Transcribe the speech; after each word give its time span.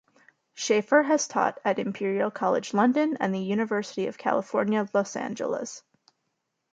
Schaffer 0.55 1.03
has 1.03 1.27
taught 1.27 1.59
at 1.63 1.77
Imperial 1.77 2.31
College 2.31 2.73
London 2.73 3.17
and 3.19 3.35
the 3.35 3.39
University 3.39 4.07
of 4.07 4.17
California, 4.17 4.89
Los 4.95 5.15
Angeles. 5.15 5.83